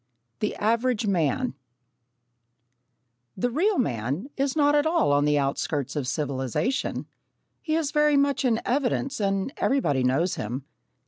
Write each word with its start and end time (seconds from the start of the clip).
The 0.39 0.55
Average 0.55 1.05
Man 1.05 1.53
The 3.37 3.51
real 3.51 3.77
man 3.77 4.31
is 4.35 4.55
not 4.55 4.73
at 4.73 4.87
all 4.87 5.11
on 5.11 5.25
the 5.25 5.37
outskirts 5.37 5.95
of 5.95 6.07
civilisation. 6.07 7.05
He 7.61 7.75
is 7.75 7.91
very 7.91 8.17
much 8.17 8.43
in 8.43 8.61
evidence 8.65 9.19
and 9.19 9.53
everybody 9.57 10.03
knows 10.03 10.37
him. 10.37 10.65